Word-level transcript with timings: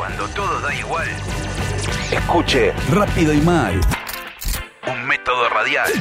Cuando 0.00 0.26
todo 0.28 0.60
da 0.60 0.74
igual, 0.74 1.06
Escuche 2.10 2.72
Rápido 2.90 3.34
y 3.34 3.40
Mal. 3.42 3.78
un 4.86 5.06
método 5.06 5.46
radial. 5.50 5.92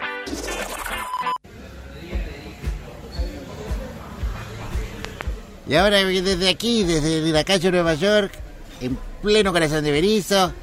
Y 5.67 5.75
ahora 5.75 5.97
desde 5.97 6.47
aquí, 6.47 6.85
desde 6.85 7.29
la 7.29 7.43
calle 7.43 7.71
Nueva 7.71 7.95
York, 7.95 8.31
en 8.79 8.97
pleno 9.21 9.51
corazón 9.51 9.83
de 9.83 9.91
Berizo, 9.91 10.53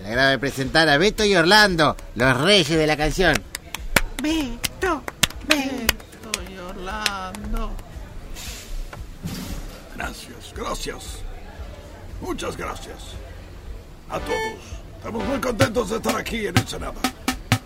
me 0.00 0.06
agrada 0.06 0.30
de 0.30 0.38
presentar 0.38 0.88
a 0.88 0.98
Beto 0.98 1.24
y 1.24 1.34
Orlando, 1.34 1.96
los 2.14 2.40
reyes 2.42 2.78
de 2.78 2.86
la 2.86 2.96
canción. 2.96 3.42
Beto, 4.22 5.02
Beto 5.48 6.30
y 6.48 6.58
Orlando. 6.58 7.72
Gracias, 9.96 10.54
gracias. 10.54 11.22
Muchas 12.22 12.56
gracias. 12.56 12.98
A 14.08 14.18
todos. 14.20 14.72
Estamos 14.96 15.26
muy 15.26 15.38
contentos 15.40 15.90
de 15.90 15.96
estar 15.96 16.16
aquí 16.16 16.46
en 16.46 16.56
Ensenada. 16.56 16.94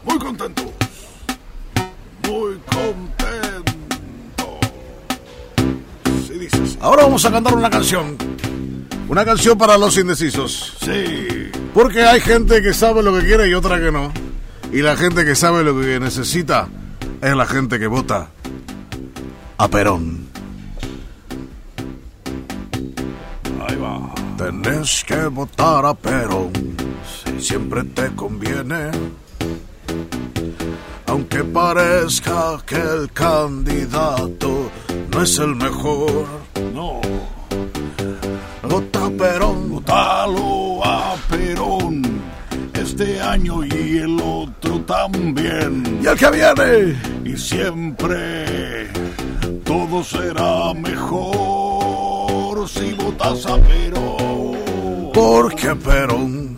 Muy 0.03 0.19
contentos. 0.19 0.67
Muy 2.27 2.59
contentos. 2.73 3.77
Sí. 6.27 6.79
Ahora 6.81 7.03
vamos 7.03 7.25
a 7.27 7.31
cantar 7.31 7.55
una 7.55 7.69
canción. 7.69 8.17
Una 9.09 9.25
canción 9.25 9.59
para 9.59 9.77
los 9.77 9.97
indecisos. 9.99 10.77
Sí. 10.81 11.51
Porque 11.75 12.03
hay 12.05 12.21
gente 12.21 12.63
que 12.63 12.73
sabe 12.73 13.03
lo 13.03 13.13
que 13.15 13.27
quiere 13.27 13.49
y 13.49 13.55
otra 13.55 13.79
que 13.79 13.93
no. 13.93 14.13
Y 14.73 14.81
la 14.81 14.97
gente 14.97 15.25
que 15.25 15.35
sabe 15.35 15.63
lo 15.63 15.79
que 15.79 16.01
necesita 16.01 16.69
es 17.21 17.37
la 17.37 17.47
gente 17.47 17.79
que 17.79 17.87
vota 17.87 18.31
a 19.59 19.69
Perón. 19.69 20.26
Tenés 24.37 25.03
que 25.05 25.27
votar 25.29 25.87
a 25.87 25.95
Perón, 25.95 26.53
si 27.25 27.41
siempre 27.41 27.83
te 27.85 28.15
conviene. 28.15 28.91
Aunque 31.07 31.43
parezca 31.45 32.59
que 32.67 32.77
el 32.77 33.11
candidato 33.13 34.71
no 35.11 35.23
es 35.23 35.39
el 35.39 35.55
mejor, 35.57 36.27
No. 36.75 37.01
vota 38.69 39.11
Perón. 39.19 39.71
Votalo 39.71 40.85
a 40.85 41.15
Perón. 41.31 42.03
Este 42.75 43.21
año 43.21 43.65
y 43.65 43.99
el 43.99 44.21
otro 44.21 44.81
también. 44.83 46.01
Y 46.03 46.07
el 46.07 46.19
que 46.19 46.31
viene, 46.31 46.97
Y 47.25 47.37
siempre 47.39 48.89
todo 49.65 50.05
será 50.05 50.75
mejor 50.75 52.69
si 52.69 52.93
votas 52.95 53.47
a 53.47 53.57
Perón. 53.57 54.16
Porque 55.17 55.75
Perón 55.77 56.55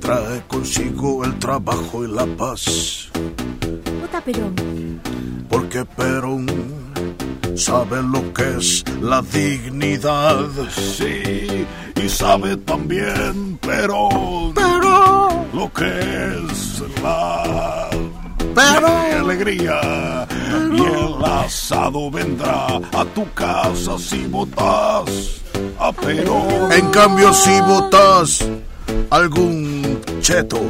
trae 0.00 0.42
consigo 0.48 1.26
el 1.26 1.38
trabajo 1.38 2.02
y 2.02 2.08
la 2.08 2.24
paz. 2.38 3.10
Vota 4.00 4.18
Perón. 4.22 4.54
Porque 5.50 5.84
Perón 5.84 6.46
sabe 7.54 8.02
lo 8.02 8.32
que 8.32 8.56
es 8.56 8.82
la 9.02 9.20
dignidad. 9.20 10.38
Sí, 10.70 11.66
y 12.02 12.08
sabe 12.08 12.56
también 12.56 13.58
Perón 13.60 14.54
lo 15.52 15.70
que 15.74 15.86
es 15.86 16.82
la 17.02 17.90
Perón. 18.54 19.20
alegría. 19.20 20.26
Y 20.72 20.80
el 20.80 21.24
asado 21.24 22.10
vendrá 22.10 22.66
a 22.92 23.04
tu 23.14 23.30
casa 23.32 23.98
si 23.98 24.26
votas 24.26 25.40
a 25.78 25.92
Perón. 25.92 26.72
En 26.72 26.90
cambio, 26.90 27.32
si 27.32 27.60
votas 27.62 28.44
algún 29.10 30.00
cheto, 30.20 30.60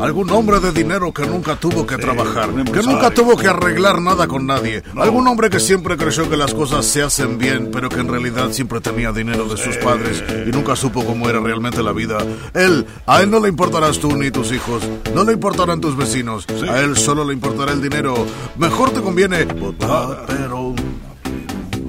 algún 0.00 0.30
hombre 0.30 0.60
de 0.60 0.72
dinero 0.72 1.12
que 1.12 1.26
nunca 1.26 1.56
tuvo 1.56 1.86
que 1.86 1.96
trabajar, 1.96 2.50
que 2.64 2.82
nunca 2.82 3.10
tuvo 3.10 3.36
que 3.36 3.48
arreglar 3.48 4.00
nada 4.00 4.26
con 4.26 4.46
nadie, 4.46 4.82
algún 4.96 5.26
hombre 5.26 5.50
que 5.50 5.60
siempre 5.60 5.96
creyó 5.96 6.28
que 6.28 6.36
las 6.36 6.54
cosas 6.54 6.84
se 6.86 7.02
hacen 7.02 7.38
bien, 7.38 7.70
pero 7.72 7.88
que 7.88 8.00
en 8.00 8.08
realidad 8.08 8.50
siempre 8.52 8.80
tenía 8.80 9.12
dinero 9.12 9.46
de 9.46 9.56
sus 9.56 9.76
padres 9.78 10.22
y 10.46 10.50
nunca 10.50 10.76
supo 10.76 11.04
cómo 11.04 11.28
era 11.28 11.40
realmente 11.40 11.82
la 11.82 11.92
vida. 11.92 12.18
Él, 12.54 12.86
a 13.06 13.22
él 13.22 13.30
no 13.30 13.40
le 13.40 13.48
importarás 13.48 13.98
tú 13.98 14.16
ni 14.16 14.30
tus 14.30 14.52
hijos, 14.52 14.82
no 15.14 15.24
le 15.24 15.32
importarán 15.32 15.80
tus 15.80 15.96
vecinos, 15.96 16.46
a 16.68 16.80
él 16.80 16.96
solo 16.96 17.24
le 17.24 17.32
importará 17.32 17.72
el 17.72 17.82
dinero. 17.82 18.14
Mejor 18.56 18.90
te 18.90 19.00
conviene 19.00 19.44
votar 19.44 20.26
Perón, 20.26 20.76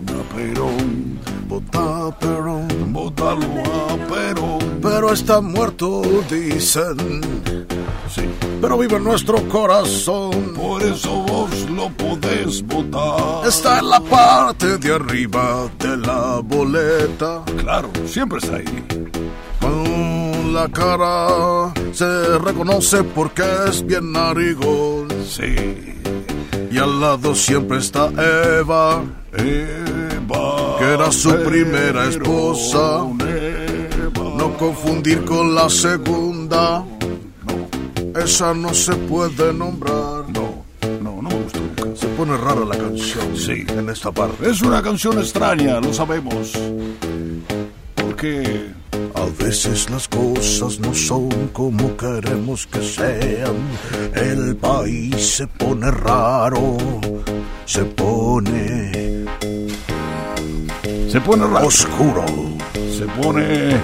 A 0.07 0.35
Perón, 0.35 1.16
votar 1.47 2.17
Perón. 2.19 2.67
votalo 2.93 3.45
a 3.89 3.97
Perón. 4.07 4.79
Pero 4.81 5.13
está 5.13 5.41
muerto, 5.41 6.01
dicen. 6.29 7.21
Sí, 8.13 8.21
Pero 8.61 8.77
vive 8.77 8.95
en 8.97 9.03
nuestro 9.03 9.37
corazón. 9.49 10.53
por 10.55 10.81
eso 10.83 11.11
vos 11.27 11.51
lo 11.69 11.89
podés 11.89 12.61
votar. 12.65 13.47
Está 13.47 13.79
en 13.79 13.89
la 13.89 13.99
parte 13.99 14.77
de 14.77 14.93
arriba 14.93 15.67
de 15.79 15.97
la 15.97 16.39
boleta. 16.43 17.43
Claro, 17.57 17.89
siempre 18.05 18.39
está 18.39 18.55
ahí. 18.57 18.85
Con 19.59 20.53
la 20.53 20.67
cara 20.69 21.73
se 21.91 22.37
reconoce 22.39 23.03
porque 23.03 23.43
es 23.67 23.85
bien 23.85 24.11
narigón. 24.13 25.07
Sí. 25.27 25.55
Y 26.71 26.77
al 26.79 26.99
lado 26.99 27.35
siempre 27.35 27.77
está 27.79 28.07
Eva, 28.07 29.03
Eva. 29.33 30.06
Era 30.99 31.11
su 31.11 31.29
primera 31.43 32.05
esposa. 32.07 33.05
No 34.37 34.57
confundir 34.57 35.23
con 35.25 35.53
la 35.55 35.69
segunda. 35.69 36.83
Esa 38.15 38.53
no 38.53 38.73
se 38.73 38.93
puede 38.95 39.53
nombrar. 39.53 40.27
No, 40.29 40.65
no, 41.01 41.21
no 41.21 41.29
me 41.29 41.35
gustó 41.43 41.59
nunca. 41.59 41.95
Se 41.95 42.07
pone 42.07 42.35
rara 42.37 42.65
la 42.65 42.77
canción 42.77 43.35
Sí. 43.37 43.65
en 43.69 43.89
esta 43.89 44.11
parte. 44.11 44.49
Es 44.49 44.61
una 44.61 44.81
canción 44.81 45.19
extraña, 45.19 45.79
lo 45.79 45.93
sabemos. 45.93 46.53
Porque 47.95 48.75
A 49.13 49.43
veces 49.43 49.89
las 49.89 50.07
cosas 50.07 50.79
no 50.79 50.93
son 50.93 51.29
como 51.53 51.95
queremos 51.97 52.65
que 52.67 52.81
sean. 52.81 53.55
El 54.13 54.55
país 54.55 55.15
se 55.37 55.47
pone 55.47 55.91
raro, 55.91 56.77
se 57.65 57.83
pone 57.85 59.25
se 61.09 61.21
pone 61.21 61.43
oscuro. 61.45 62.25
se 62.97 63.05
pone 63.21 63.79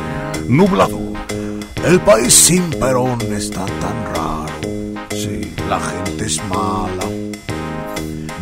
nublado. 0.48 1.00
El 1.86 2.00
país 2.02 2.34
sin 2.34 2.70
Perón 2.72 3.20
está 3.32 3.66
tan 3.66 4.06
raro. 4.16 4.54
Sí, 5.12 5.54
La 5.70 5.80
gente 5.80 6.26
es 6.26 6.38
mala. 6.48 7.06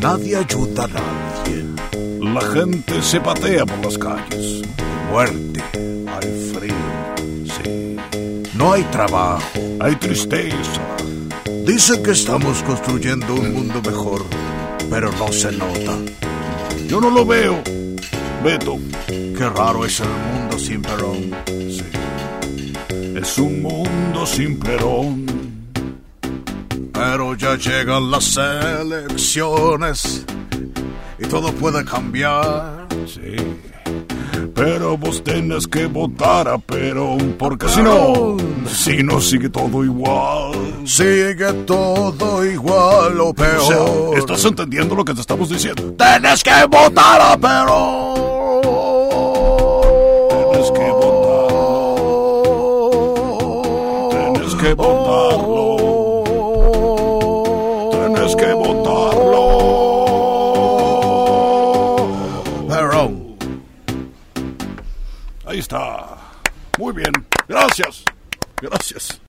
Nadie 0.02 0.38
ayuda 0.38 0.86
a 0.86 0.88
nadie. 0.88 1.66
la 2.20 2.42
gente 2.42 3.02
se 3.02 3.20
patea 3.20 3.66
por 3.66 3.84
las 3.86 3.98
calles. 3.98 4.62
Muerte, 5.12 5.62
hay 6.08 6.52
frío. 6.54 6.76
Sí. 7.46 7.98
No 8.56 8.74
hay 8.74 8.84
trabajo. 8.86 9.60
Hay 9.80 9.96
tristeza. 9.96 10.82
Dicen 11.66 12.02
que 12.04 12.12
estamos 12.12 12.62
construyendo 12.64 13.34
un 13.36 13.54
mundo 13.54 13.82
mejor, 13.86 14.26
pero 14.90 15.12
no 15.14 15.32
se 15.32 15.52
nota. 15.52 15.98
Yo 16.88 17.00
no 17.02 17.10
lo 17.10 17.26
veo. 17.26 17.62
Beto, 18.44 18.78
Qué 19.08 19.50
raro 19.50 19.86
es 19.86 20.00
el 20.00 20.08
mundo 20.10 20.58
sin 20.60 20.82
Perón. 20.82 21.32
sí. 21.46 21.84
Es 23.16 23.38
un 23.38 23.62
mundo 23.62 24.26
sin 24.26 24.60
Perón. 24.60 25.26
Pero 26.92 27.36
ya 27.36 27.56
llegan 27.56 28.10
las 28.10 28.38
elecciones 28.38 30.26
y 31.20 31.26
todo 31.28 31.52
puede 31.54 31.84
cambiar. 31.86 32.88
Sí. 33.06 33.36
Pero 34.56 34.98
vos 34.98 35.24
tenés 35.24 35.68
que 35.68 35.86
votar 35.86 36.48
a 36.48 36.58
Perón, 36.58 37.36
porque 37.38 37.68
si 37.70 37.82
no, 37.82 38.38
si 38.68 39.04
no 39.04 39.22
sigue 39.22 39.50
todo 39.50 39.84
igual. 39.84 40.52
Sigue 40.86 41.54
todo 41.66 42.44
igual 42.46 43.20
o 43.20 43.30
O 43.30 43.36
sea, 43.36 43.78
peor. 43.78 44.18
¿estás 44.18 44.44
entendiendo 44.46 44.96
lo 44.96 45.06
que 45.06 45.14
te 45.14 45.22
estamos 45.22 45.50
diciendo? 45.50 45.94
Tienes 45.94 46.44
que 46.44 46.66
votar 46.70 47.22
a 47.22 47.38
Perón. 47.38 48.31
Que 54.62 54.74
votarlo. 54.76 55.78
Tienes 57.92 58.36
que 58.36 58.54
votarlo. 58.54 59.48
Perón. 62.70 63.38
Ahí 65.46 65.60
está. 65.60 66.18
Muy 66.78 66.94
bien. 66.94 67.12
Gracias. 67.48 68.04
Gracias. 68.62 69.20